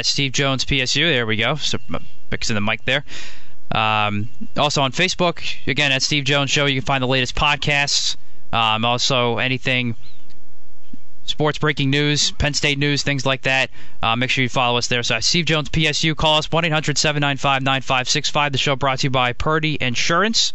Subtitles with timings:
[0.00, 1.12] At Steve Jones PSU.
[1.12, 1.54] There we go.
[1.56, 1.78] So
[2.30, 3.04] fixing the mic there.
[3.70, 8.16] Um, also on Facebook, again at Steve Jones Show, you can find the latest podcasts.
[8.52, 9.94] Um, also anything
[11.24, 13.70] sports breaking news, Penn State news, things like that.
[14.02, 15.02] Uh, make sure you follow us there.
[15.02, 18.52] So Steve Jones PSU, call us 1 800 795 9565.
[18.52, 20.54] The show brought to you by Purdy Insurance.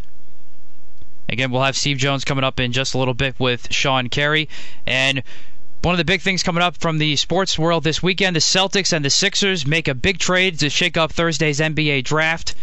[1.29, 4.49] Again, we'll have Steve Jones coming up in just a little bit with Sean Carey.
[4.85, 5.23] And
[5.85, 8.91] one of the big things coming up from the sports world this weekend the Celtics
[8.91, 12.55] and the Sixers make a big trade to shake up Thursday's NBA draft.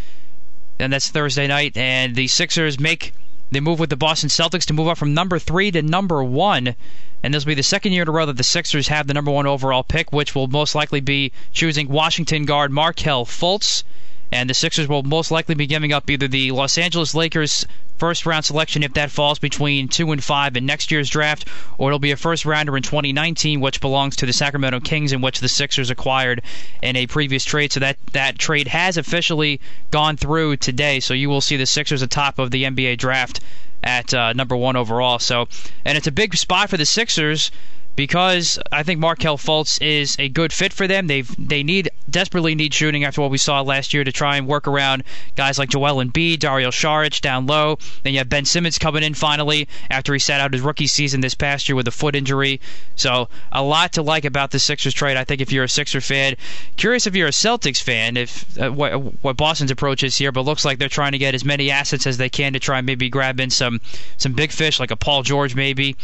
[0.81, 1.77] And that's Thursday night.
[1.77, 3.15] And the Sixers make
[3.53, 6.75] the move with the Boston Celtics to move up from number three to number one.
[7.23, 9.15] And this will be the second year in a row that the Sixers have the
[9.15, 13.85] number one overall pick, which will most likely be choosing Washington guard Markelle Fultz.
[14.33, 17.67] And the Sixers will most likely be giving up either the Los Angeles Lakers
[17.99, 21.45] first round selection if that falls between 2 and 5 in next year's draft,
[21.79, 25.21] or it'll be a first rounder in 2019, which belongs to the Sacramento Kings, in
[25.21, 26.43] which the Sixers acquired
[26.81, 27.73] in a previous trade.
[27.73, 29.61] So that, that trade has officially
[29.91, 30.99] gone through today.
[30.99, 33.41] So you will see the Sixers atop of the NBA draft
[33.85, 35.19] at uh, number one overall.
[35.19, 35.47] So,
[35.85, 37.51] and it's a big spot for the Sixers
[37.95, 41.07] because I think Markelle Fultz is a good fit for them.
[41.07, 44.47] They they need desperately need shooting after what we saw last year to try and
[44.47, 47.79] work around guys like Joel Embiid, Dario Saric down low.
[48.03, 51.21] Then you have Ben Simmons coming in finally after he sat out his rookie season
[51.21, 52.61] this past year with a foot injury.
[52.97, 55.17] So a lot to like about the Sixers trade.
[55.17, 56.37] I think if you're a Sixer fan,
[56.77, 60.43] curious if you're a Celtics fan, if uh, what, what Boston's approach is here, but
[60.45, 62.87] looks like they're trying to get as many assets as they can to try and
[62.87, 63.81] maybe grab in some
[64.17, 65.97] some big fish like a Paul George maybe.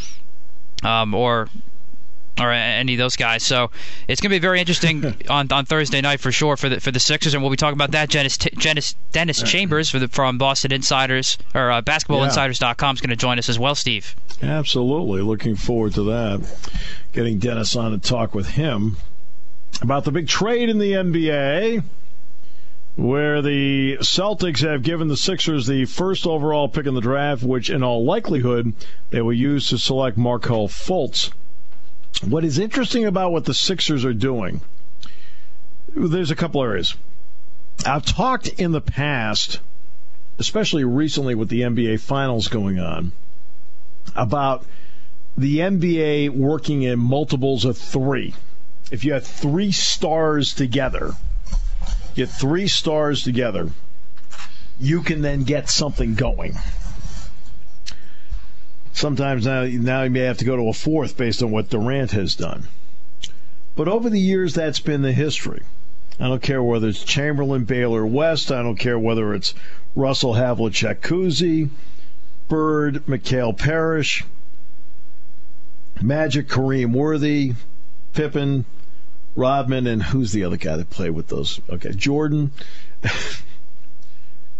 [0.83, 1.49] Um, or
[2.39, 3.43] or any of those guys.
[3.43, 3.71] So
[4.07, 6.91] it's going to be very interesting on, on Thursday night for sure for the for
[6.91, 8.09] the Sixers, and we'll be talking about that.
[8.09, 13.15] Dennis, Dennis, Dennis Chambers for the, from Boston Insiders or uh, BasketballInsiders.com is going to
[13.15, 14.15] join us as well, Steve.
[14.41, 16.41] Absolutely, looking forward to that.
[17.11, 18.97] Getting Dennis on to talk with him
[19.81, 21.83] about the big trade in the NBA.
[22.95, 27.69] Where the Celtics have given the Sixers the first overall pick in the draft, which
[27.69, 28.73] in all likelihood
[29.09, 31.31] they will use to select Markelle Fultz
[32.25, 34.61] what is interesting about what the Sixers are doing,
[35.87, 36.95] there's a couple areas.
[37.85, 39.59] I've talked in the past,
[40.37, 43.11] especially recently with the NBA Finals going on,
[44.15, 44.65] about
[45.37, 48.33] the NBA working in multiples of three.
[48.91, 51.13] If you have three stars together,
[52.15, 53.69] get three stars together,
[54.79, 56.57] you can then get something going.
[58.93, 62.11] Sometimes now, now you may have to go to a fourth based on what Durant
[62.11, 62.67] has done.
[63.75, 65.61] But over the years, that's been the history.
[66.19, 68.51] I don't care whether it's Chamberlain, Baylor, West.
[68.51, 69.53] I don't care whether it's
[69.95, 71.69] Russell Havlicek, Cousy,
[72.49, 74.25] Bird, McHale Parish,
[76.01, 77.53] Magic, Kareem Worthy,
[78.13, 78.65] Pippen,
[79.35, 81.61] Rodman, and who's the other guy that played with those?
[81.69, 82.51] Okay, Jordan.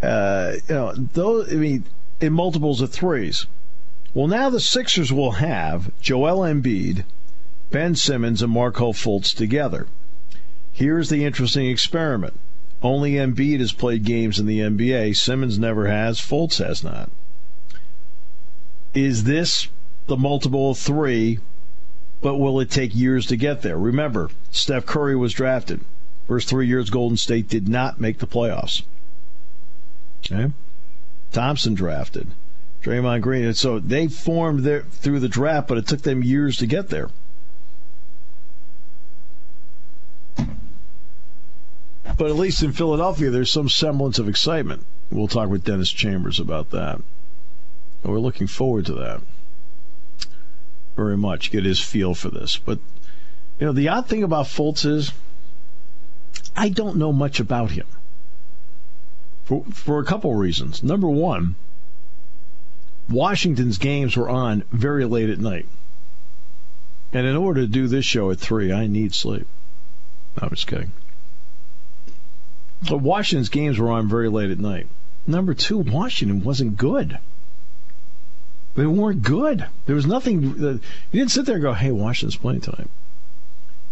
[0.02, 1.52] uh, you know, those.
[1.52, 1.84] I mean,
[2.22, 3.48] in multiples of threes.
[4.14, 7.04] Well, now the Sixers will have Joel Embiid,
[7.70, 9.88] Ben Simmons, and Markelle Fultz together.
[10.72, 12.34] Here's the interesting experiment.
[12.82, 15.16] Only Embiid has played games in the NBA.
[15.16, 16.20] Simmons never has.
[16.20, 17.12] Fultz has not.
[18.96, 19.68] Is this
[20.08, 21.38] the multiple of three,
[22.22, 23.78] but will it take years to get there?
[23.78, 25.82] Remember, Steph Curry was drafted.
[26.28, 28.82] First three years, Golden State did not make the playoffs.
[30.26, 30.52] Okay?
[31.32, 32.30] Thompson drafted.
[32.82, 33.46] Draymond Green.
[33.46, 36.90] And so they formed there through the draft, but it took them years to get
[36.90, 37.10] there.
[42.18, 44.86] But at least in Philadelphia, there's some semblance of excitement.
[45.10, 46.96] We'll talk with Dennis Chambers about that.
[48.04, 49.22] And we're looking forward to that
[51.00, 52.58] very much, get his feel for this.
[52.58, 52.78] But,
[53.58, 55.14] you know, the odd thing about Fultz is
[56.58, 57.88] I don't know much about him
[59.46, 60.84] for, for a couple reasons.
[60.84, 61.56] Number one,
[63.10, 65.66] Washington's games were on very late at night.
[67.12, 69.48] And in order to do this show at 3, I need sleep.
[70.38, 70.92] No, I'm just kidding.
[72.88, 74.88] But Washington's games were on very late at night.
[75.28, 77.20] Number two, Washington wasn't good.
[78.76, 79.66] They weren't good.
[79.86, 80.64] There was nothing.
[80.64, 80.68] Uh,
[81.12, 82.90] you didn't sit there and go, "Hey, Washington's playing tonight."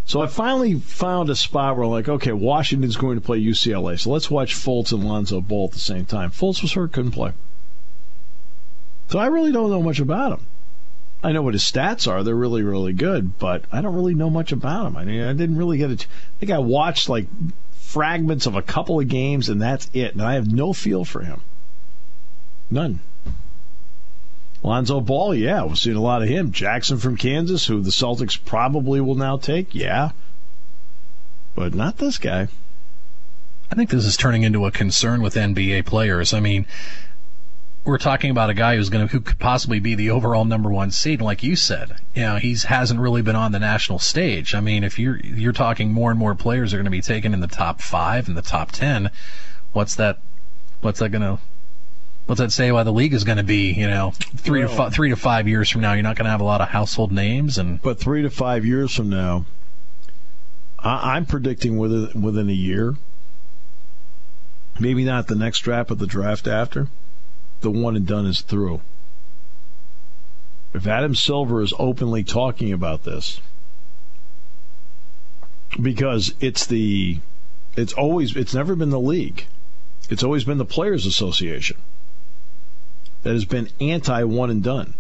[0.06, 4.00] So I finally found a spot where I'm like, okay, Washington's going to play UCLA,
[4.00, 6.32] so let's watch Fultz and Lonzo Ball at the same time.
[6.32, 7.34] Fultz was hurt, couldn't play.
[9.08, 10.48] So I really don't know much about him.
[11.24, 14.30] I know what his stats are; they're really, really good, but I don't really know
[14.30, 14.98] much about him.
[14.98, 16.06] I mean, I didn't really get it.
[16.06, 17.28] I think I watched like
[17.72, 20.14] fragments of a couple of games, and that's it.
[20.14, 21.42] And I have no feel for him.
[22.70, 23.00] None.
[24.62, 26.52] Lonzo Ball, yeah, we've seen a lot of him.
[26.52, 30.12] Jackson from Kansas, who the Celtics probably will now take, yeah.
[31.56, 32.48] But not this guy.
[33.72, 36.34] I think this is turning into a concern with NBA players.
[36.34, 36.66] I mean,
[37.88, 40.70] we're talking about a guy who's going to who could possibly be the overall number
[40.70, 41.22] one seed.
[41.22, 44.54] Like you said, you know, he's hasn't really been on the national stage.
[44.54, 47.34] I mean, if you're you're talking more and more players are going to be taken
[47.34, 49.10] in the top five and the top ten,
[49.72, 50.20] what's that?
[50.82, 51.40] What's that going to
[52.26, 54.76] what's that say why the league is going to be you know three well, to
[54.76, 56.68] five, three to five years from now you're not going to have a lot of
[56.68, 59.46] household names and but three to five years from now
[60.78, 62.96] I, am predicting within within a year
[64.78, 66.90] maybe not the next draft but the draft after
[67.62, 68.82] the one and done is through
[70.74, 73.42] if Adam Silver is openly talking about this
[75.82, 77.20] because it's the
[77.76, 79.46] it's always it's never been the league
[80.10, 81.78] it's always been the players association
[83.24, 84.94] that has been anti one and done.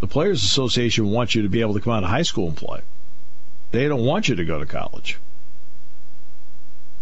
[0.00, 2.56] The Players Association wants you to be able to come out of high school and
[2.56, 2.80] play.
[3.72, 5.18] They don't want you to go to college.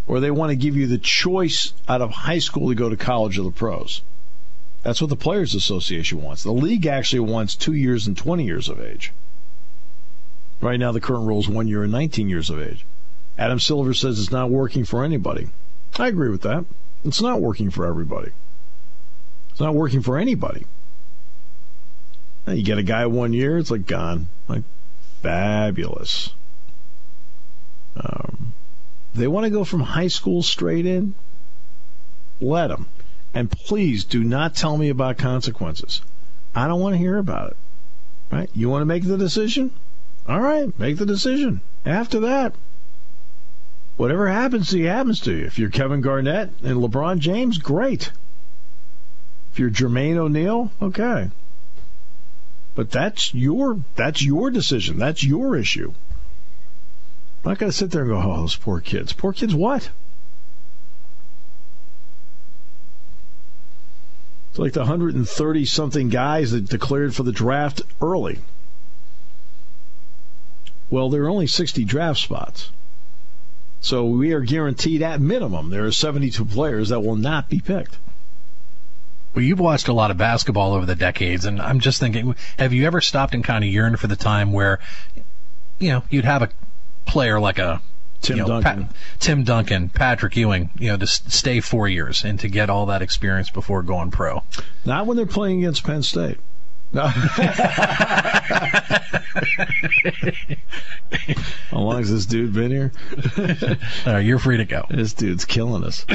[0.06, 2.96] Or they want to give you the choice out of high school to go to
[2.96, 4.02] college or the pros.
[4.84, 6.42] That's what the Players Association wants.
[6.42, 9.12] The league actually wants two years and 20 years of age.
[10.60, 12.84] Right now, the current rule is one year and 19 years of age.
[13.38, 15.48] Adam Silver says it's not working for anybody.
[15.98, 16.66] I agree with that.
[17.02, 18.32] It's not working for everybody.
[19.50, 20.66] It's not working for anybody.
[22.46, 24.28] You get a guy one year, it's like gone.
[24.48, 24.64] Like,
[25.22, 26.34] fabulous.
[27.96, 28.52] Um,
[29.14, 31.14] they want to go from high school straight in?
[32.38, 32.86] Let them.
[33.34, 36.00] And please do not tell me about consequences.
[36.54, 37.56] I don't want to hear about it.
[38.30, 38.48] Right?
[38.54, 39.72] You want to make the decision?
[40.26, 41.60] All right, make the decision.
[41.84, 42.54] After that,
[43.96, 45.44] whatever happens to you happens to you.
[45.44, 48.10] If you're Kevin Garnett and LeBron James, great.
[49.52, 51.30] If you're Jermaine O'Neal, okay.
[52.74, 54.98] But that's your that's your decision.
[54.98, 55.92] That's your issue.
[57.44, 59.90] I'm not going to sit there and go, "Oh, those poor kids." Poor kids, what?
[64.54, 68.38] It's like the 130 something guys that declared for the draft early.
[70.88, 72.70] Well, there are only 60 draft spots.
[73.80, 77.98] So we are guaranteed at minimum there are 72 players that will not be picked.
[79.34, 82.72] Well, you've watched a lot of basketball over the decades, and I'm just thinking, have
[82.72, 84.78] you ever stopped and kind of yearned for the time where,
[85.80, 86.50] you know, you'd have a
[87.06, 87.82] player like a
[88.24, 92.24] Tim you know, Duncan, Pat, Tim Duncan, Patrick Ewing, you know, to stay four years
[92.24, 94.42] and to get all that experience before going pro.
[94.84, 96.38] Not when they're playing against Penn State.
[101.70, 102.92] How long has this dude been here?
[104.06, 104.84] uh, you're free to go.
[104.90, 106.06] This dude's killing us.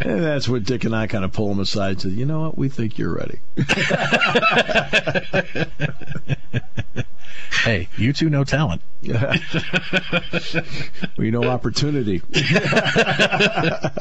[0.00, 2.40] and that's what Dick and I kind of pull him aside and say, you know
[2.40, 2.58] what?
[2.58, 3.38] We think you're ready.
[7.64, 8.82] hey, you two know talent.
[11.16, 12.18] we know opportunity.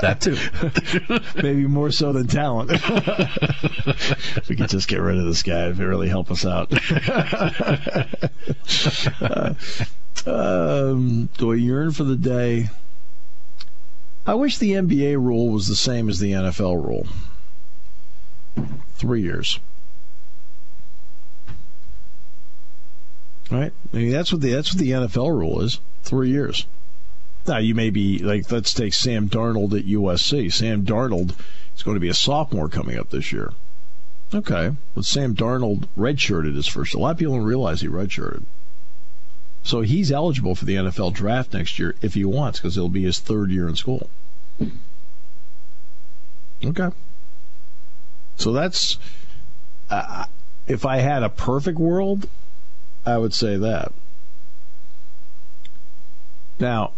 [0.02, 0.38] that too.
[1.42, 2.72] Maybe more so than talent.
[4.50, 6.72] we could just get rid of this guy if it really help us out.
[9.22, 9.54] uh,
[10.92, 12.70] um, do I yearn for the day?
[14.26, 17.08] I wish the NBA rule was the same as the NFL rule.
[18.96, 19.60] Three years.
[23.50, 23.74] Right?
[23.94, 25.80] I mean, that's what the that's what the NFL rule is.
[26.04, 26.66] Three years.
[27.48, 30.54] Now you may be like, let's take Sam Darnold at USC.
[30.54, 31.34] Sam Darnold
[31.76, 33.52] is going to be a sophomore coming up this year.
[34.34, 36.94] Okay, but Sam Darnold redshirted his first.
[36.94, 38.44] A lot of people don't realize he redshirted.
[39.64, 43.04] So he's eligible for the NFL draft next year if he wants, because it'll be
[43.04, 44.10] his third year in school.
[46.64, 46.90] Okay.
[48.38, 48.98] So that's
[49.90, 50.26] uh,
[50.66, 52.28] if I had a perfect world,
[53.06, 53.92] I would say that.
[56.60, 56.92] Now,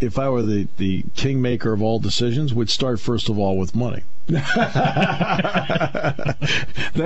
[0.00, 3.74] if I were the, the kingmaker of all decisions, would start first of all with
[3.74, 4.02] money.
[4.32, 6.36] that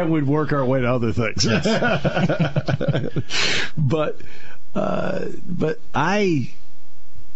[0.09, 1.45] would work our way to other things.
[1.45, 1.65] Yes.
[3.77, 4.21] but
[4.75, 6.51] uh, but I,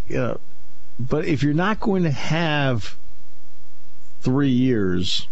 [0.08, 0.40] you know,
[0.98, 2.96] but if you're not going to have
[4.22, 5.28] three years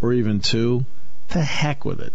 [0.00, 0.84] or even two,
[1.28, 2.12] the heck with it.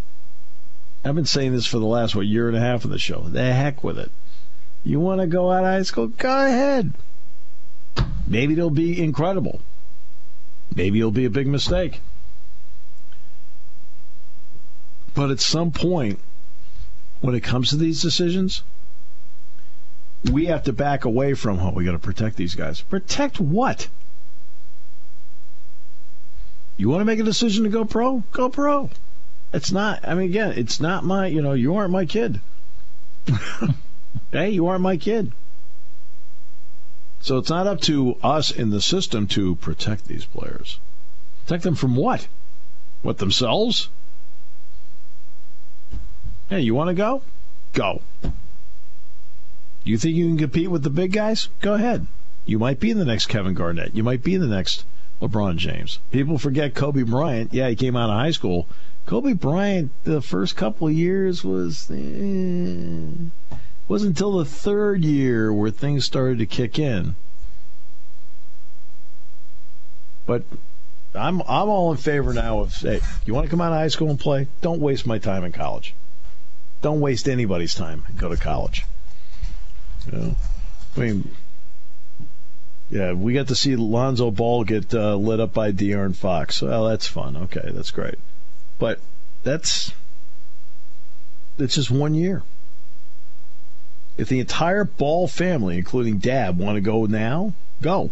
[1.03, 3.21] I've been saying this for the last what year and a half of the show.
[3.21, 4.11] The heck with it.
[4.83, 6.07] You want to go out of high school?
[6.07, 6.93] Go ahead.
[8.27, 9.61] Maybe it'll be incredible.
[10.75, 12.01] Maybe it'll be a big mistake.
[15.13, 16.19] But at some point,
[17.19, 18.63] when it comes to these decisions,
[20.31, 22.81] we have to back away from, oh, we got to protect these guys.
[22.81, 23.87] Protect what?
[26.77, 28.23] You want to make a decision to go pro?
[28.31, 28.89] Go pro.
[29.53, 32.39] It's not, I mean, again, it's not my, you know, you aren't my kid.
[34.31, 35.33] hey, you aren't my kid.
[37.21, 40.79] So it's not up to us in the system to protect these players.
[41.45, 42.27] Protect them from what?
[43.03, 43.89] What themselves?
[46.49, 47.21] Hey, you want to go?
[47.73, 48.01] Go.
[49.83, 51.47] You think you can compete with the big guys?
[51.61, 52.07] Go ahead.
[52.45, 53.95] You might be the next Kevin Garnett.
[53.95, 54.83] You might be the next
[55.21, 55.99] LeBron James.
[56.11, 57.53] People forget Kobe Bryant.
[57.53, 58.67] Yeah, he came out of high school.
[59.05, 63.55] Kobe Bryant, the first couple of years was eh,
[63.91, 67.13] wasn't until the third year where things started to kick in.
[70.25, 70.43] But
[71.13, 73.89] I'm I'm all in favor now of hey, you want to come out of high
[73.89, 74.47] school and play?
[74.61, 75.93] Don't waste my time in college.
[76.81, 78.85] Don't waste anybody's time and go to college.
[80.05, 80.35] You know?
[80.95, 81.35] I mean,
[82.89, 86.61] yeah, we got to see Lonzo Ball get uh, lit up by De'Aaron Fox.
[86.61, 87.35] Well, that's fun.
[87.35, 88.15] Okay, that's great.
[88.79, 89.01] But
[89.43, 89.91] that's
[91.57, 92.41] it's just one year.
[94.17, 98.11] If the entire Ball family, including Dad, want to go now, go.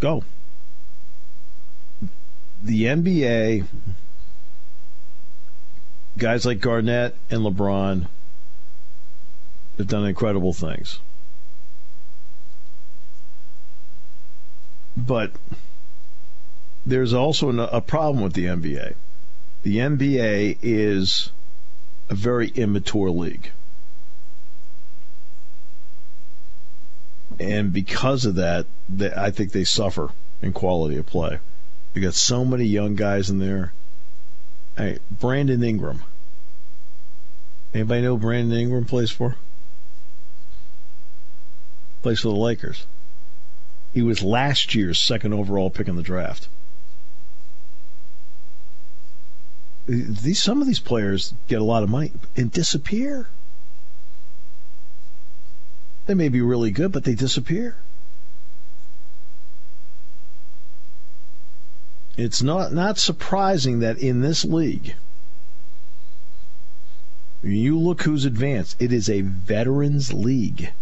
[0.00, 0.24] Go.
[2.62, 3.66] The NBA,
[6.16, 8.06] guys like Garnett and LeBron
[9.78, 11.00] have done incredible things.
[14.96, 15.32] But
[16.84, 18.94] there's also a problem with the NBA.
[19.62, 21.32] The NBA is
[22.12, 23.52] a very immature league.
[27.40, 30.10] And because of that, they, I think they suffer
[30.42, 31.38] in quality of play.
[31.94, 33.72] You got so many young guys in there.
[34.76, 36.02] Hey, Brandon Ingram.
[37.72, 39.36] Anybody know Brandon Ingram plays for?
[42.02, 42.86] Plays for the Lakers.
[43.94, 46.48] He was last year's second overall pick in the draft.
[49.86, 53.28] These some of these players get a lot of money and disappear.
[56.06, 57.76] They may be really good, but they disappear.
[62.16, 64.94] It's not not surprising that in this league,
[67.42, 68.76] you look who's advanced.
[68.80, 70.72] It is a veterans league.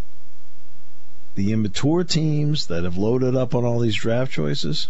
[1.37, 4.89] The immature teams that have loaded up on all these draft choices,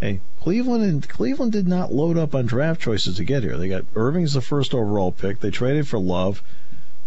[0.00, 3.58] Hey, Cleveland and Cleveland did not load up on draft choices to get here.
[3.58, 5.40] They got Irving's the first overall pick.
[5.40, 6.40] They traded for Love.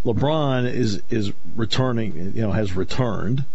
[0.04, 2.34] LeBron is is returning.
[2.36, 3.46] You know, has returned.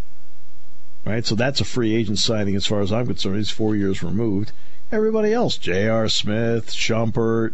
[1.04, 3.36] Right, so that's a free agent signing as far as I'm concerned.
[3.36, 4.52] He's four years removed.
[4.90, 6.08] Everybody else, J.R.
[6.08, 7.52] Smith, Shumpert,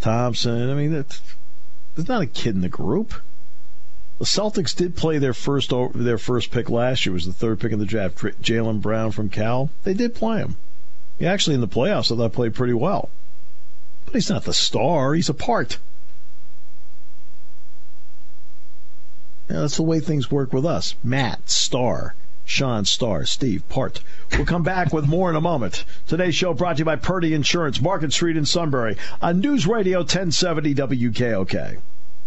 [0.00, 0.70] Thompson.
[0.70, 3.14] I mean, there's not a kid in the group.
[4.18, 7.12] The Celtics did play their first their first pick last year.
[7.12, 9.70] It was the third pick in the draft, Jaylen Brown from Cal.
[9.84, 10.56] They did play him.
[11.20, 13.10] He actually in the playoffs I thought played pretty well.
[14.06, 15.78] But he's not the star, he's a part.
[19.50, 20.94] Yeah, that's the way things work with us.
[21.04, 22.14] Matt, star.
[22.46, 24.00] Sean Star, Steve Part.
[24.32, 25.84] We'll come back with more in a moment.
[26.08, 29.98] Today's show brought to you by Purdy Insurance, Market Street in Sunbury, on News Radio
[29.98, 31.78] 1070 WKOK.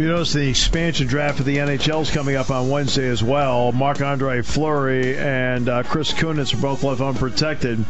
[0.00, 3.70] You notice the expansion draft of the NHL is coming up on Wednesday as well.
[3.70, 7.84] Marc-Andre Fleury and uh, Chris Kunitz are both left unprotected.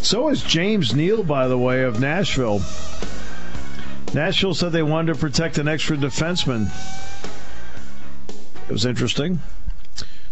[0.00, 2.62] So is James Neal, by the way, of Nashville.
[4.12, 6.66] Nashville said they wanted to protect an extra defenseman.
[8.68, 9.38] It was interesting.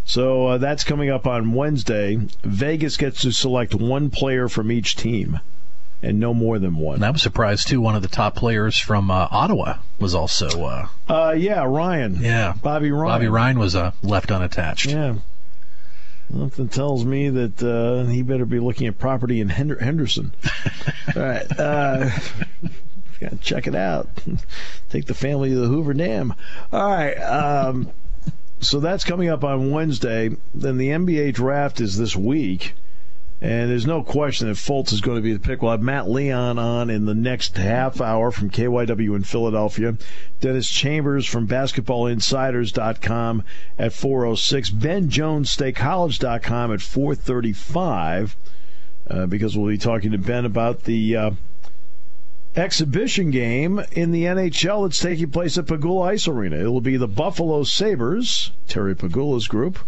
[0.04, 2.16] So uh, that's coming up on Wednesday.
[2.42, 5.38] Vegas gets to select one player from each team
[6.02, 6.97] and no more than one.
[6.97, 7.80] And I was surprised too.
[7.80, 10.49] One of the top players from uh, Ottawa was also.
[10.64, 12.16] Uh, uh, yeah, Ryan.
[12.21, 13.14] Yeah, Bobby Ryan.
[13.14, 14.87] Bobby Ryan was uh, left unattached.
[14.87, 15.16] Yeah.
[16.33, 20.33] Something tells me that uh, he better be looking at property in Henderson.
[21.16, 21.59] All right.
[21.59, 22.11] Uh,
[23.21, 24.09] gotta check it out.
[24.90, 26.35] Take the family to the Hoover Dam.
[26.73, 27.14] All right.
[27.14, 27.90] Um,
[28.61, 30.30] so that's coming up on Wednesday.
[30.54, 32.75] Then the NBA draft is this week.
[33.42, 35.62] And there's no question that Fultz is going to be the pick.
[35.62, 39.97] We'll have Matt Leon on in the next half hour from KYW in Philadelphia.
[40.40, 43.42] Dennis Chambers from BasketballInsiders.com
[43.78, 44.70] at 406.
[44.70, 48.37] Ben Jones, StateCollege.com at 435.
[49.09, 51.30] Uh, because we'll be talking to Ben about the uh,
[52.54, 56.56] exhibition game in the NHL that's taking place at Pegula Ice Arena.
[56.56, 59.78] It will be the Buffalo Sabres, Terry Pegula's group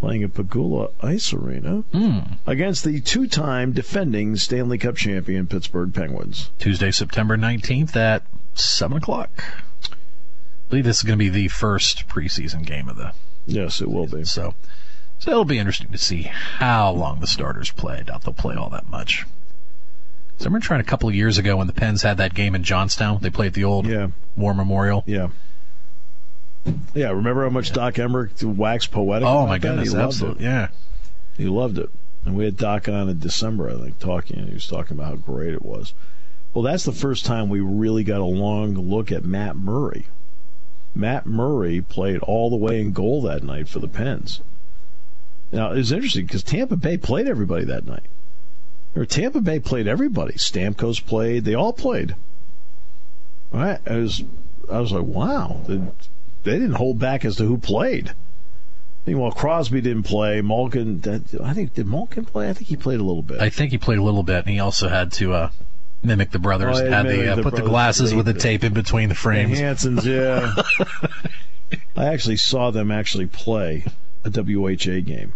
[0.00, 2.38] playing at Pegula Ice Arena mm.
[2.46, 6.50] against the two-time defending Stanley Cup champion Pittsburgh Penguins.
[6.58, 8.22] Tuesday, September 19th at
[8.54, 9.30] 7 o'clock.
[9.84, 13.12] I believe this is going to be the first preseason game of the
[13.48, 14.24] Yes, it will be.
[14.24, 14.54] So,
[15.18, 17.98] so it'll be interesting to see how long the starters play.
[17.98, 19.24] I doubt they'll play all that much.
[20.36, 22.54] So I remember trying a couple of years ago when the Pens had that game
[22.54, 23.18] in Johnstown.
[23.22, 24.08] They played the old yeah.
[24.36, 25.02] War Memorial.
[25.06, 25.28] Yeah.
[26.94, 29.26] Yeah, remember how much Doc Emrick waxed poetic?
[29.26, 30.68] Oh my goodness, absolutely, yeah.
[31.36, 31.90] He loved it.
[32.24, 35.06] And we had Doc on in December, I think, talking, and he was talking about
[35.06, 35.94] how great it was.
[36.52, 40.06] Well, that's the first time we really got a long look at Matt Murray.
[40.94, 44.40] Matt Murray played all the way in goal that night for the Pens.
[45.52, 48.06] Now, it was interesting because Tampa Bay played everybody that night.
[48.96, 50.34] Or Tampa Bay played everybody.
[50.34, 51.44] Stamkos played.
[51.44, 52.16] They all played.
[53.52, 53.80] All right.
[53.86, 54.24] I was,
[54.70, 55.62] I was like, wow
[56.50, 58.14] they didn't hold back as to who played.
[59.06, 60.42] Meanwhile, Crosby didn't play.
[60.42, 61.02] Malkin,
[61.42, 62.50] I think, did Malkin play?
[62.50, 63.40] I think he played a little bit.
[63.40, 65.50] I think he played a little bit, and he also had to uh,
[66.02, 66.78] mimic the brothers.
[66.78, 69.58] Oh, had the, uh, the put the glasses with the tape in between the frames.
[69.58, 70.54] The Hansons, yeah.
[71.96, 73.84] I actually saw them actually play
[74.24, 75.32] a WHA game.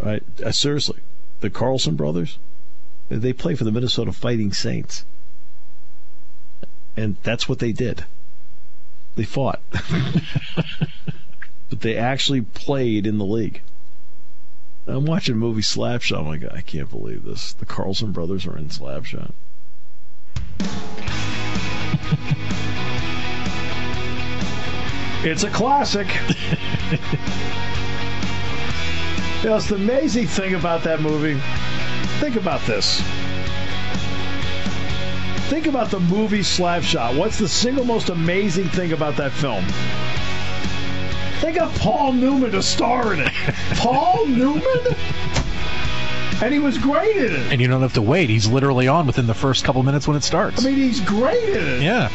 [0.00, 1.00] Right, uh, seriously,
[1.40, 2.38] the Carlson brothers,
[3.08, 5.04] they play for the Minnesota Fighting Saints,
[6.96, 8.04] and that's what they did.
[9.14, 9.60] They fought.
[11.70, 13.62] but they actually played in the league.
[14.86, 16.18] I'm watching movie Slapshot.
[16.18, 17.52] I'm like, I can't believe this.
[17.52, 19.32] The Carlson brothers are in Slapshot.
[25.24, 26.06] it's a classic.
[29.42, 31.40] you know, it's the amazing thing about that movie.
[32.18, 33.00] Think about this.
[35.52, 37.14] Think about the movie Slapshot.
[37.14, 39.62] What's the single most amazing thing about that film?
[41.42, 43.28] They got Paul Newman to star in it.
[43.74, 44.96] Paul Newman?
[46.42, 47.52] And he was great in it.
[47.52, 48.30] And you don't have to wait.
[48.30, 50.64] He's literally on within the first couple minutes when it starts.
[50.64, 51.82] I mean, he's great in it.
[51.82, 52.08] Yeah.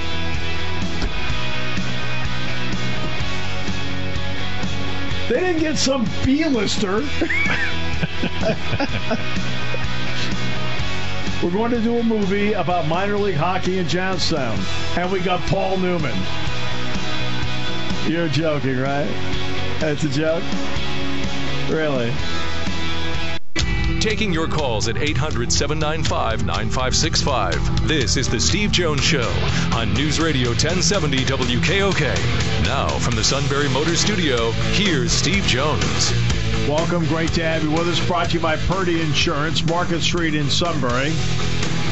[5.30, 7.02] They didn't get some B-lister.
[11.44, 14.58] We're going to do a movie about minor league hockey in Johnstown,
[14.98, 16.18] and we got Paul Newman.
[18.08, 19.08] You're joking, right?
[19.80, 20.44] That's a joke?
[21.70, 22.12] Really?
[24.00, 27.88] Taking your calls at 800 795 9565.
[27.88, 29.30] This is The Steve Jones Show
[29.74, 32.64] on News Radio 1070 WKOK.
[32.66, 36.12] Now, from the Sunbury Motor Studio, here's Steve Jones.
[36.68, 37.06] Welcome.
[37.06, 38.06] Great to have you with us.
[38.06, 41.14] Brought to you by Purdy Insurance, Market Street in Sunbury.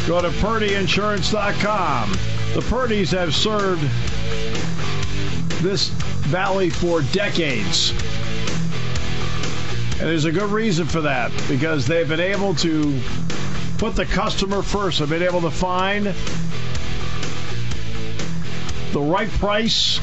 [0.05, 2.11] Go to PurdyInsurance.com.
[2.53, 3.81] The Purdys have served
[5.63, 5.87] this
[6.27, 7.91] valley for decades.
[9.91, 12.99] And there's a good reason for that because they've been able to
[13.77, 14.99] put the customer first.
[14.99, 16.07] They've been able to find
[18.91, 20.01] the right price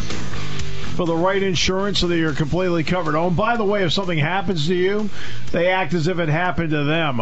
[1.03, 3.17] for the right insurance so that you're completely covered.
[3.17, 5.11] Oh, and by the way, if something happens to you,
[5.51, 7.21] they act as if it happened to them.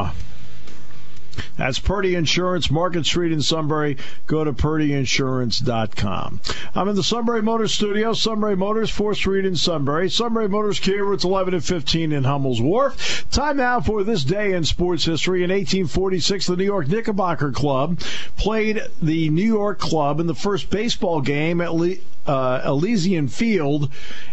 [1.60, 3.98] That's Purdy Insurance, Market Street in Sunbury.
[4.26, 6.40] Go to purdyinsurance.com.
[6.74, 8.14] I'm in the Sunbury Motors studio.
[8.14, 10.08] Sunbury Motors, 4th Street in Sunbury.
[10.08, 13.30] Sunbury Motors, Kia Routes 11 and 15 in Hummel's Wharf.
[13.30, 15.44] Time now for this day in sports history.
[15.44, 18.00] In 1846, the New York Knickerbocker Club
[18.38, 21.96] played the New York Club in the first baseball game at Le-
[22.26, 23.90] uh, Elysian Field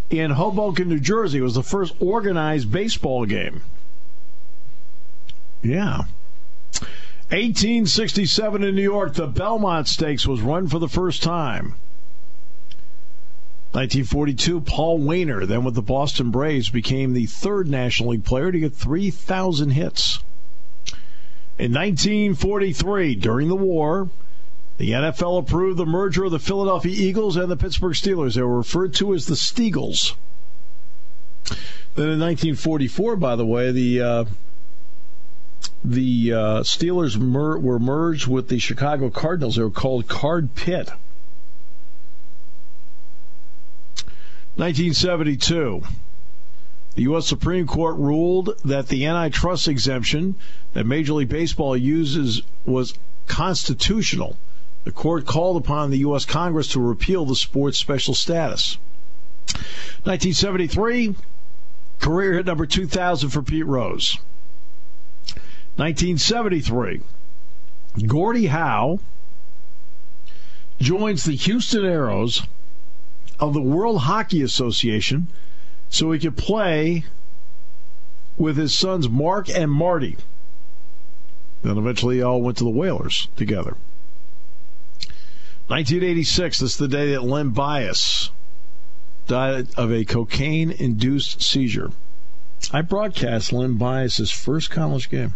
[0.09, 1.39] in Hoboken, New Jersey.
[1.39, 3.63] It was the first organized baseball game.
[5.61, 6.03] Yeah.
[7.29, 11.75] 1867 in New York, the Belmont Stakes was run for the first time.
[13.73, 18.59] 1942, Paul Waner, then with the Boston Braves, became the third National League player to
[18.59, 20.19] get 3,000 hits.
[21.59, 24.09] In 1943, during the war,
[24.77, 28.35] the NFL approved the merger of the Philadelphia Eagles and the Pittsburgh Steelers.
[28.35, 30.13] They were referred to as the Steagles.
[31.95, 34.25] Then in 1944, by the way, the uh,
[35.89, 39.55] the uh, Steelers mer- were merged with the Chicago Cardinals.
[39.55, 40.89] They were called Card Pit.
[44.55, 45.83] 1972.
[46.95, 47.27] The U.S.
[47.27, 50.35] Supreme Court ruled that the antitrust exemption
[50.73, 52.95] that Major League Baseball uses was
[53.27, 54.35] constitutional.
[54.83, 56.25] The court called upon the U.S.
[56.25, 58.77] Congress to repeal the sport's special status.
[60.03, 61.15] 1973,
[61.99, 64.17] career hit number 2,000 for Pete Rose.
[65.77, 67.01] 1973,
[68.07, 68.99] Gordie Howe
[70.81, 72.47] joins the Houston Aeros
[73.39, 75.27] of the World Hockey Association
[75.87, 77.05] so he could play
[78.37, 80.17] with his sons Mark and Marty.
[81.61, 83.77] Then eventually all went to the Whalers together.
[85.67, 88.31] 1986, this is the day that Len Bias
[89.27, 91.91] died of a cocaine induced seizure.
[92.71, 95.35] I broadcast Len Bias's first college game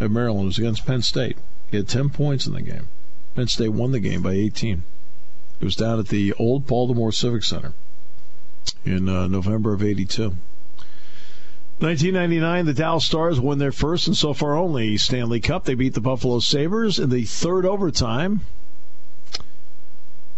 [0.00, 0.46] at Maryland.
[0.46, 1.36] Was against Penn State.
[1.70, 2.88] He had 10 points in the game.
[3.34, 4.82] Penn State won the game by 18.
[5.60, 7.74] It was down at the old Baltimore Civic Center
[8.84, 10.34] in uh, November of 82.
[11.80, 15.64] 1999, the Dallas Stars won their first and so far only Stanley Cup.
[15.64, 18.40] They beat the Buffalo Sabres in the third overtime.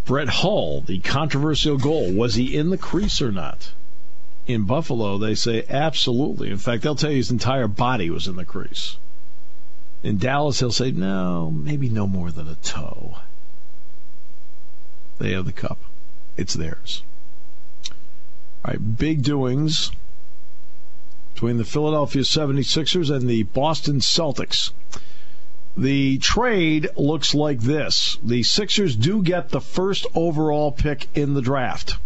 [0.05, 3.72] Brett Hull, the controversial goal, was he in the crease or not?
[4.46, 6.51] In Buffalo, they say absolutely.
[6.51, 8.96] In fact, they'll tell you his entire body was in the crease.
[10.02, 13.18] In Dallas, he'll say, no, maybe no more than a toe.
[15.18, 15.78] They have the cup.
[16.36, 17.02] It's theirs.
[18.64, 19.92] All right, big doings
[21.34, 24.72] between the Philadelphia 76ers and the Boston Celtics.
[25.76, 28.18] The trade looks like this.
[28.22, 31.96] The Sixers do get the first overall pick in the draft.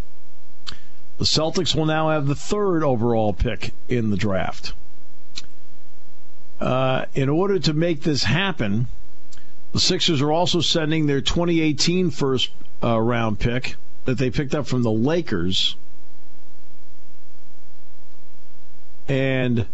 [1.18, 4.74] The Celtics will now have the third overall pick in the draft.
[7.16, 8.88] In order to make this happen,
[9.72, 12.50] the Sixers are also sending their 2018 first
[12.84, 15.76] uh, round pick that they picked up from the Lakers.
[19.08, 19.64] And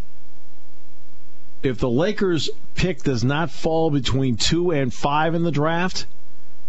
[1.63, 6.05] if the Lakers pick does not fall between two and five in the draft,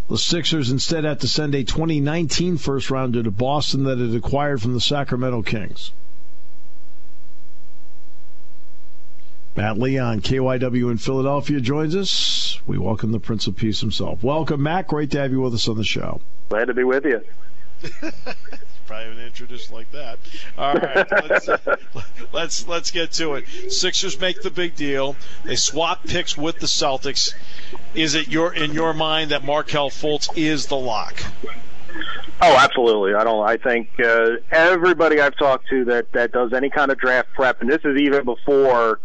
[0.08, 4.60] the Sixers instead have to send a 2019 first rounder to Boston that it acquired
[4.60, 5.92] from the Sacramento Kings.
[9.56, 12.60] Matt Leon, KYW in Philadelphia, joins us.
[12.66, 14.20] We welcome the Prince of Peace himself.
[14.20, 14.88] Welcome, Matt.
[14.88, 16.20] Great to have you with us on the show.
[16.48, 17.20] Glad to be with you.
[18.86, 20.18] Probably an introduced like that.
[20.58, 21.48] All right, let's,
[22.32, 23.72] let's let's get to it.
[23.72, 25.14] Sixers make the big deal.
[25.44, 27.32] They swap picks with the Celtics.
[27.94, 31.22] Is it your in your mind that Markelle Fultz is the lock?
[32.42, 33.14] Oh, absolutely.
[33.14, 33.48] I don't.
[33.48, 37.60] I think uh, everybody I've talked to that that does any kind of draft prep,
[37.60, 38.98] and this is even before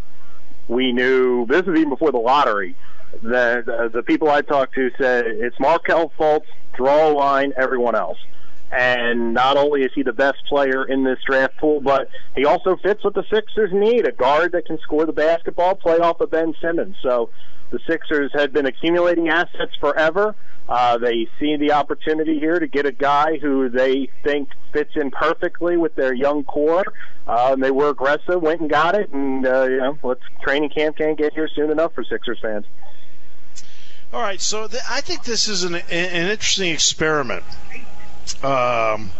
[0.70, 1.46] we knew.
[1.48, 2.76] This is even before the lottery.
[3.22, 6.46] The the, the people I talked to said it's Markelle Fultz.
[6.78, 7.52] Draw a line.
[7.58, 8.18] Everyone else.
[8.72, 12.78] And not only is he the best player in this draft pool, but he also
[12.78, 16.30] fits what the Sixers need a guard that can score the basketball, play off of
[16.30, 16.96] Ben Simmons.
[17.02, 17.32] So
[17.72, 20.36] the Sixers had been accumulating assets forever.
[20.70, 25.10] Uh, they see the opportunity here to get a guy who they think fits in
[25.10, 26.86] perfectly with their young core.
[27.28, 30.70] Uh, and they were aggressive, went and got it, and uh, you know, let's training
[30.70, 32.66] camp can't get here soon enough for Sixers fans.
[34.12, 37.44] All right, so th- I think this is an, an interesting experiment.
[38.44, 39.12] Um,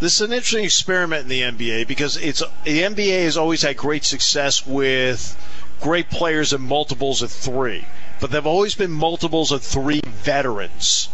[0.00, 3.78] this is an interesting experiment in the NBA because it's the NBA has always had
[3.78, 5.36] great success with
[5.80, 7.86] great players and multiples of three,
[8.20, 11.08] but they've always been multiples of three veterans.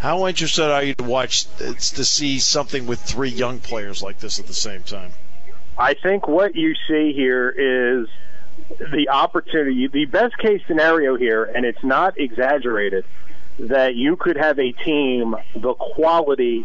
[0.00, 4.18] How interested are you to watch uh, to see something with three young players like
[4.18, 5.12] this at the same time?
[5.78, 8.08] I think what you see here is
[8.78, 13.04] the opportunity, the best case scenario here, and it's not exaggerated,
[13.58, 16.64] that you could have a team the quality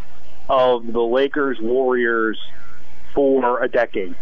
[0.50, 2.40] of the Lakers Warriors
[3.14, 4.16] for a decade.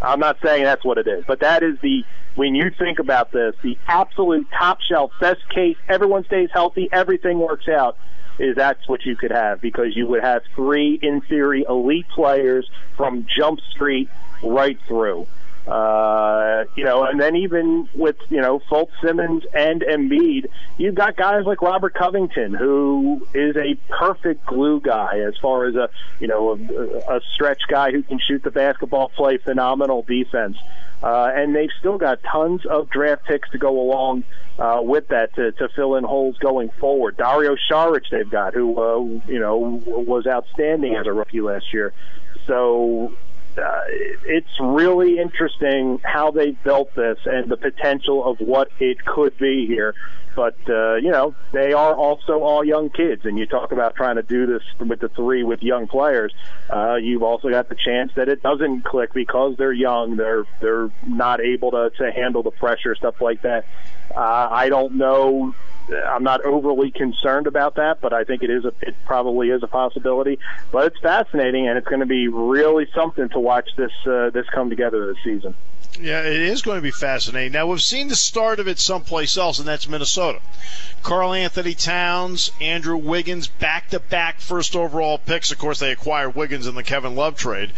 [0.00, 3.32] I'm not saying that's what it is, but that is the when you think about
[3.32, 7.98] this, the absolute top shelf, best case, everyone stays healthy, everything works out,
[8.38, 12.68] is that's what you could have because you would have three, in theory, elite players
[12.96, 14.08] from Jump Street
[14.42, 15.26] right through.
[15.66, 21.16] Uh, you know, and then even with you know Fultz, Simmons, and Embiid, you've got
[21.16, 26.26] guys like Robert Covington, who is a perfect glue guy as far as a you
[26.26, 31.54] know a, a stretch guy who can shoot the basketball, play phenomenal defense, uh, and
[31.54, 34.24] they've still got tons of draft picks to go along
[34.58, 37.16] uh, with that to, to fill in holes going forward.
[37.16, 41.92] Dario Saric, they've got who uh, you know was outstanding as a rookie last year.
[42.46, 43.12] So
[43.56, 43.80] uh,
[44.26, 49.66] it's really interesting how they built this and the potential of what it could be
[49.66, 49.94] here.
[50.34, 54.16] But uh, you know, they are also all young kids, and you talk about trying
[54.16, 56.32] to do this with the three with young players.
[56.70, 60.16] Uh, you've also got the chance that it doesn't click because they're young.
[60.16, 63.66] They're they're not able to to handle the pressure, stuff like that.
[64.14, 65.54] Uh, I don't know
[65.90, 69.62] I'm not overly concerned about that, but I think it is a it probably is
[69.62, 70.38] a possibility.
[70.70, 74.46] But it's fascinating, and it's going to be really something to watch this uh, this
[74.50, 75.54] come together this season.
[76.00, 77.52] Yeah, it is going to be fascinating.
[77.52, 80.40] Now we've seen the start of it someplace else, and that's Minnesota.
[81.02, 85.52] Karl-Anthony Towns, Andrew Wiggins, back-to-back first overall picks.
[85.52, 87.72] Of course, they acquired Wiggins in the Kevin Love trade,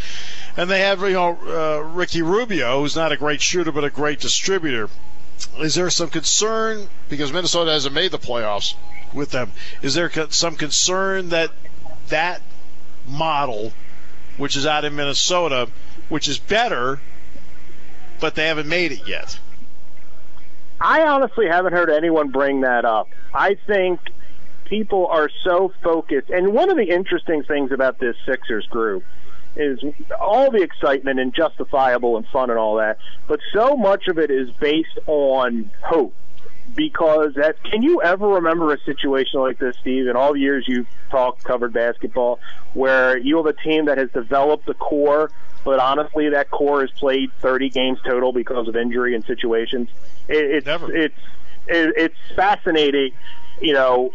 [0.56, 3.90] and they have you know uh, Ricky Rubio, who's not a great shooter but a
[3.90, 4.88] great distributor
[5.58, 8.74] is there some concern because Minnesota hasn't made the playoffs
[9.12, 9.52] with them?
[9.82, 11.50] Is there some concern that
[12.08, 12.40] that
[13.06, 13.72] model,
[14.36, 15.68] which is out in Minnesota,
[16.08, 17.00] which is better,
[18.20, 19.38] but they haven't made it yet?
[20.80, 23.08] I honestly haven't heard anyone bring that up.
[23.32, 24.00] I think
[24.64, 29.04] people are so focused, and one of the interesting things about this Sixers group
[29.56, 29.78] is
[30.18, 32.98] all the excitement and justifiable and fun and all that,
[33.28, 36.14] but so much of it is based on hope.
[36.74, 40.08] Because that, can you ever remember a situation like this, Steve?
[40.08, 42.40] In all the years you've talked, covered basketball,
[42.72, 45.30] where you have a team that has developed the core,
[45.64, 49.88] but honestly, that core has played 30 games total because of injury and situations.
[50.28, 50.94] It, it's Never.
[50.94, 51.18] it's
[51.66, 53.12] it, it's fascinating,
[53.60, 54.10] you know,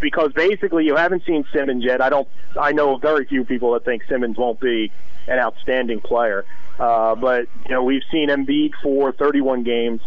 [0.00, 2.00] because basically you haven't seen Simmons yet.
[2.00, 2.28] I don't.
[2.60, 4.90] I know very few people that think Simmons won't be
[5.26, 6.44] an outstanding player.
[6.78, 10.00] Uh, but you know we've seen Embiid for 31 games.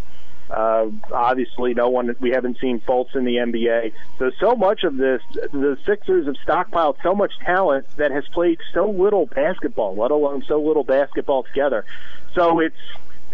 [0.50, 3.94] Uh, obviously, no one we haven't seen Fultz in the NBA.
[4.18, 8.60] So so much of this, the Sixers have stockpiled so much talent that has played
[8.74, 11.86] so little basketball, let alone so little basketball together.
[12.34, 12.76] So it's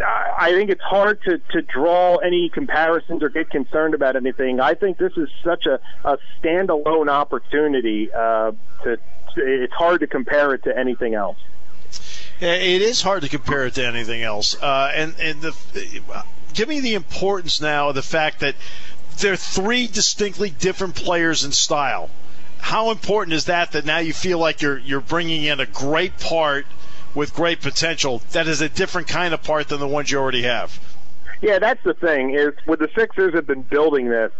[0.03, 4.59] I think it's hard to, to draw any comparisons or get concerned about anything.
[4.59, 8.51] I think this is such a, a standalone opportunity uh,
[8.83, 8.97] to.
[9.37, 11.37] It's hard to compare it to anything else.
[12.39, 14.61] It is hard to compare it to anything else.
[14.61, 15.51] Uh, and and the,
[16.55, 18.55] give me the importance now of the fact that
[19.19, 22.09] they're three distinctly different players in style.
[22.59, 23.73] How important is that?
[23.73, 26.65] That now you feel like you're you're bringing in a great part
[27.13, 30.43] with great potential that is a different kind of part than the ones you already
[30.43, 30.79] have.
[31.41, 34.31] Yeah, that's the thing is with the Sixers have been building this.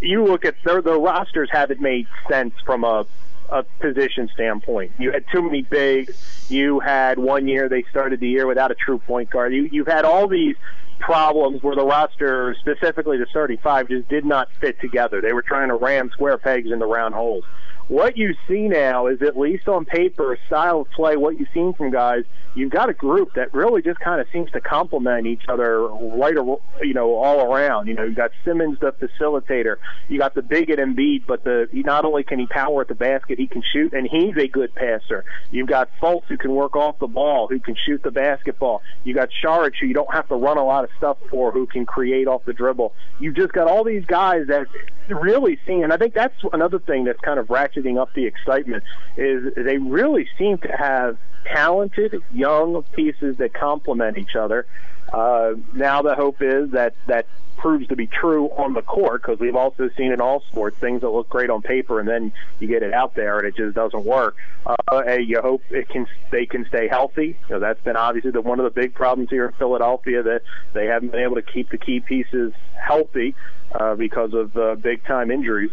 [0.00, 3.06] You look at their the rosters haven't made sense from a
[3.50, 4.92] a position standpoint.
[4.98, 6.46] You had too many bigs.
[6.48, 9.52] You had one year they started the year without a true point guard.
[9.52, 10.56] You you've had all these
[10.98, 15.20] problems where the roster, specifically the 35, just did not fit together.
[15.20, 17.44] They were trying to ram square pegs into round holes
[17.88, 21.74] what you see now is at least on paper, style of play, what you've seen
[21.74, 25.42] from guys, you've got a group that really just kind of seems to complement each
[25.48, 26.34] other right,
[26.82, 27.88] you know, all around.
[27.88, 29.76] You know, you got Simmons, the facilitator.
[30.08, 32.88] You got the big at Embiid, but the he not only can he power at
[32.88, 35.24] the basket, he can shoot, and he's a good passer.
[35.50, 38.82] You've got Fultz who can work off the ball, who can shoot the basketball.
[39.04, 41.66] You got Saric who you don't have to run a lot of stuff for, who
[41.66, 42.92] can create off the dribble.
[43.18, 44.66] You've just got all these guys that
[45.08, 48.84] really seem, and I think that's another thing that's kind of ratcheting up the excitement
[49.16, 54.66] is they really seem to have talented young pieces that complement each other.
[55.12, 57.26] Uh, now the hope is that that
[57.56, 61.00] proves to be true on the court because we've also seen in all sports things
[61.02, 63.74] that look great on paper and then you get it out there and it just
[63.74, 64.36] doesn't work.
[64.66, 67.36] Uh, and you hope it can they can stay healthy.
[67.48, 70.42] You know, that's been obviously the, one of the big problems here in Philadelphia that
[70.72, 73.34] they haven't been able to keep the key pieces healthy
[73.72, 75.70] uh, because of uh, big time injuries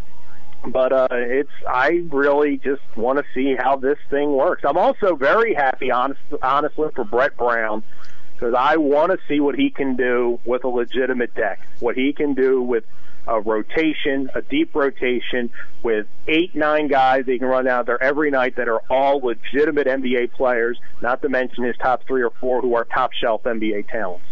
[0.65, 4.63] but uh, it's I really just want to see how this thing works.
[4.67, 7.83] I'm also very happy, honest, honestly, for Brett Brown
[8.41, 12.11] because I want to see what he can do with a legitimate deck, what he
[12.11, 12.83] can do with
[13.27, 15.51] a rotation, a deep rotation
[15.83, 19.19] with eight, nine guys that he can run out there every night that are all
[19.19, 23.43] legitimate NBA players, not to mention his top three or four who are top shelf
[23.43, 24.25] NBA talents.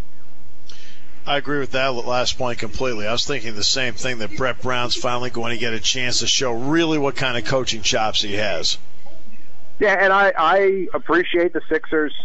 [1.30, 3.06] I agree with that last point completely.
[3.06, 6.22] I was thinking the same thing that Brett Brown's finally going to get a chance
[6.22, 8.80] to show really what kind of coaching chops he has.
[9.78, 12.16] Yeah, and I, I appreciate the Sixers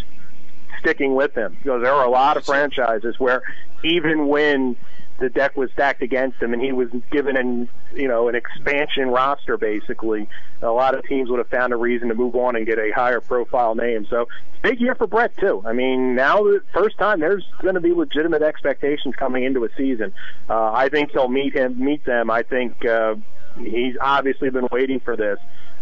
[0.81, 1.55] sticking with him.
[1.65, 3.43] You know, there are a lot of franchises where
[3.83, 4.75] even when
[5.19, 9.09] the deck was stacked against him and he was given an you know an expansion
[9.09, 10.29] roster basically.
[10.63, 12.91] A lot of teams would have found a reason to move on and get a
[12.91, 14.07] higher profile name.
[14.11, 14.27] So
[14.63, 15.63] big year for Brett too.
[15.65, 19.69] I mean now the first time there's going to be legitimate expectations coming into a
[19.77, 20.13] season.
[20.49, 22.31] Uh, I think he'll meet him meet them.
[22.31, 23.15] I think uh,
[23.57, 25.39] he's obviously been waiting for this.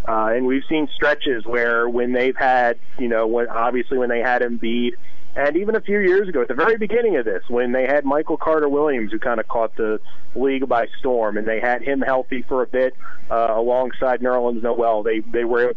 [0.07, 4.19] Uh, and we've seen stretches where when they've had, you know, when obviously when they
[4.19, 4.95] had Embiid,
[5.35, 8.05] and even a few years ago, at the very beginning of this, when they had
[8.05, 10.01] Michael Carter Williams, who kind of caught the
[10.35, 12.95] league by storm, and they had him healthy for a bit
[13.31, 15.75] uh, alongside Nerlens Noel, they they were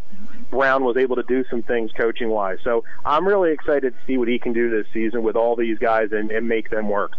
[0.52, 2.58] Brown was able to do some things coaching wise.
[2.64, 5.78] So I'm really excited to see what he can do this season with all these
[5.80, 7.14] guys and, and make them work.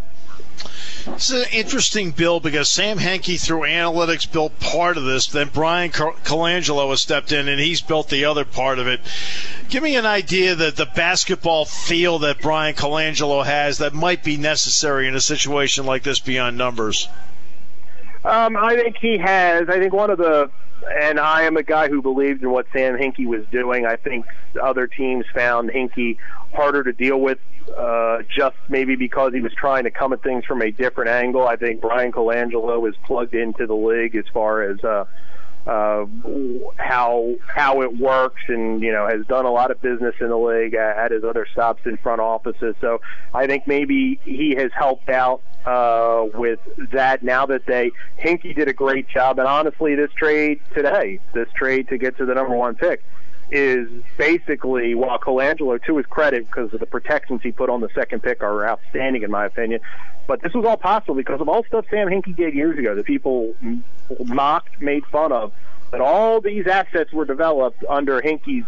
[1.06, 5.28] This is an interesting bill because Sam Hinkie, through analytics, built part of this.
[5.28, 9.00] Then Bryan Colangelo has stepped in and he's built the other part of it.
[9.68, 14.36] Give me an idea that the basketball feel that Bryan Colangelo has that might be
[14.36, 17.08] necessary in a situation like this beyond numbers.
[18.24, 19.68] Um, I think he has.
[19.68, 20.50] I think one of the,
[21.00, 23.86] and I am a guy who believed in what Sam Hinkie was doing.
[23.86, 24.26] I think
[24.60, 26.16] other teams found Hinkie
[26.52, 27.38] harder to deal with
[27.76, 31.46] uh, just maybe because he was trying to come at things from a different angle.
[31.46, 35.04] I think Bryan Colangelo is plugged into the league as far as uh,
[35.66, 36.06] uh,
[36.76, 40.36] how how it works, and you know has done a lot of business in the
[40.36, 42.76] league at his other stops in front offices.
[42.80, 43.00] So
[43.34, 46.60] I think maybe he has helped out uh, with
[46.92, 47.22] that.
[47.22, 47.90] Now that they
[48.22, 52.26] Hinkie did a great job, and honestly, this trade today, this trade to get to
[52.26, 53.02] the number one pick
[53.50, 57.88] is basically, while Colangelo, to his credit, because of the protections he put on the
[57.94, 59.80] second pick, are outstanding in my opinion.
[60.26, 63.04] But this was all possible because of all stuff Sam Hinkie did years ago that
[63.04, 63.54] people
[64.24, 65.52] mocked, made fun of.
[65.90, 68.66] But all these assets were developed under Hinkie's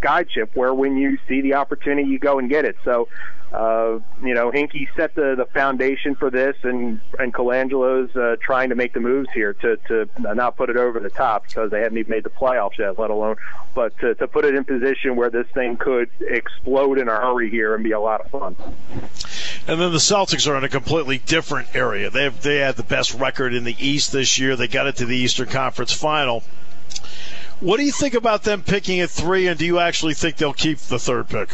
[0.00, 2.76] guideship, where when you see the opportunity, you go and get it.
[2.84, 3.08] So
[3.52, 8.68] uh, you know, Hinkie set the, the foundation for this, and and Colangelo's uh, trying
[8.68, 11.80] to make the moves here to to not put it over the top because they
[11.80, 13.36] haven't even made the playoffs yet, let alone,
[13.74, 17.50] but to, to put it in position where this thing could explode in a hurry
[17.50, 18.54] here and be a lot of fun.
[19.66, 22.08] And then the Celtics are in a completely different area.
[22.08, 24.54] They have, they had the best record in the East this year.
[24.54, 26.44] They got it to the Eastern Conference Final.
[27.60, 30.54] What do you think about them picking at three, and do you actually think they'll
[30.54, 31.50] keep the third pick?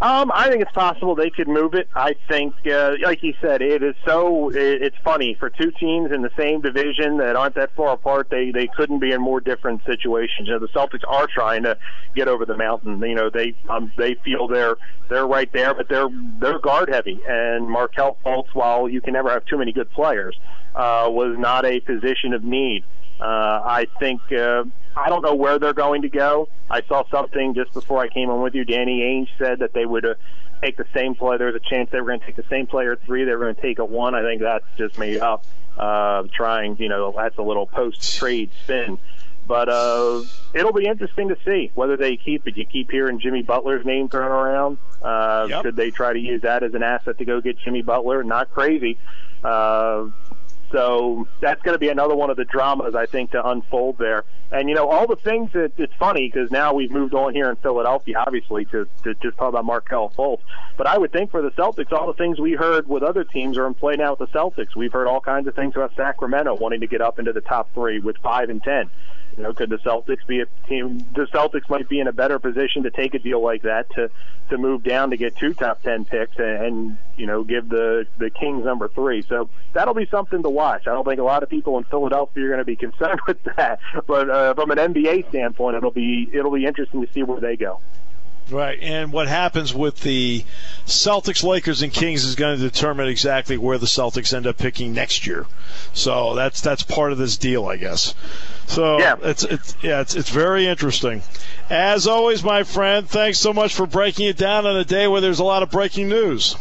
[0.00, 1.88] Um, I think it's possible they could move it.
[1.92, 4.50] I think, uh, like you said, it is so.
[4.50, 8.28] It, it's funny for two teams in the same division that aren't that far apart.
[8.30, 10.46] They they couldn't be in more different situations.
[10.46, 11.76] You know, the Celtics are trying to
[12.14, 13.00] get over the mountain.
[13.00, 14.76] You know, they um, they feel they're
[15.08, 17.20] they're right there, but they're they're guard heavy.
[17.28, 20.38] And Markelle Fultz, while you can never have too many good players,
[20.76, 22.84] uh, was not a position of need.
[23.24, 24.64] I think uh,
[24.96, 26.48] I don't know where they're going to go.
[26.70, 28.64] I saw something just before I came on with you.
[28.64, 30.14] Danny Ainge said that they would uh,
[30.62, 31.38] take the same player.
[31.38, 33.24] There's a chance they were going to take the same player at three.
[33.24, 34.14] They were going to take a one.
[34.14, 35.44] I think that's just made up.
[35.76, 38.98] Uh, trying, you know, that's a little post-trade spin.
[39.46, 42.56] But uh, it'll be interesting to see whether they keep it.
[42.56, 44.78] You keep hearing Jimmy Butler's name thrown around.
[45.00, 45.62] Uh, yep.
[45.62, 48.24] Should they try to use that as an asset to go get Jimmy Butler?
[48.24, 48.98] Not crazy.
[49.44, 50.08] Uh,
[50.70, 54.24] so that's going to be another one of the dramas I think to unfold there.
[54.50, 57.50] And you know all the things that it's funny because now we've moved on here
[57.50, 60.40] in Philadelphia, obviously, to, to just talk about Markelle Fultz.
[60.78, 63.58] But I would think for the Celtics, all the things we heard with other teams
[63.58, 64.74] are in play now with the Celtics.
[64.74, 67.72] We've heard all kinds of things about Sacramento wanting to get up into the top
[67.74, 68.88] three with five and ten.
[69.38, 71.06] You know, could the Celtics be a team?
[71.14, 74.10] The Celtics might be in a better position to take a deal like that to
[74.50, 78.08] to move down to get two top ten picks and, and you know give the
[78.18, 79.22] the Kings number three.
[79.22, 80.88] So that'll be something to watch.
[80.88, 83.40] I don't think a lot of people in Philadelphia are going to be concerned with
[83.56, 83.78] that,
[84.08, 87.56] but uh, from an NBA standpoint, it'll be it'll be interesting to see where they
[87.56, 87.80] go.
[88.50, 90.42] Right, and what happens with the
[90.86, 94.94] Celtics, Lakers, and Kings is going to determine exactly where the Celtics end up picking
[94.94, 95.44] next year.
[95.92, 98.14] So that's that's part of this deal, I guess.
[98.66, 99.16] So Yeah.
[99.22, 101.22] it's it's yeah, it's it's very interesting.
[101.68, 105.20] As always, my friend, thanks so much for breaking it down on a day where
[105.20, 106.56] there's a lot of breaking news.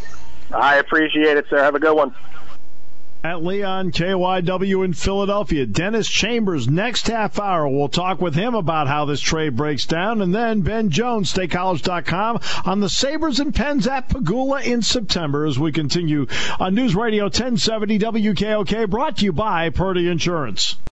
[0.51, 1.57] I appreciate it, sir.
[1.63, 2.13] Have a good one.
[3.27, 5.65] Matt Leon KYW in Philadelphia.
[5.65, 7.67] Dennis Chambers next half hour.
[7.67, 10.21] We'll talk with him about how this trade breaks down.
[10.21, 15.59] And then Ben Jones, StateCollege.com on the Sabres and Pens at Pegula in September as
[15.59, 20.77] we continue on News Radio 1070 WKOK brought to you by Purdy Insurance.